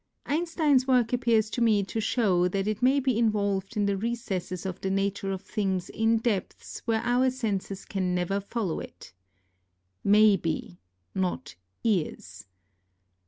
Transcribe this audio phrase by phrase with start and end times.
[0.25, 4.65] Einstein's work appears to me to show that it may be involved in the recesses
[4.65, 9.13] of the nature of things in depths where our senses can never follow it.
[10.03, 10.79] May he,
[11.13, 11.53] not
[11.83, 12.47] Is.